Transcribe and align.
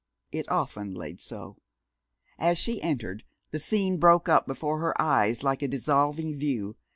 It 0.31 0.49
often 0.49 0.95
lay 0.95 1.17
so. 1.17 1.57
As 2.39 2.57
she 2.57 2.81
entered, 2.81 3.23
the 3.51 3.59
scene 3.59 3.97
broke 3.99 4.27
up 4.27 4.47
before 4.47 4.79
her 4.79 4.99
eyes 4.99 5.43
like 5.43 5.61
a 5.61 5.67
dissolving 5.67 6.39
view. 6.39 6.75